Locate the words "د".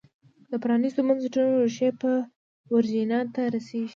0.51-0.53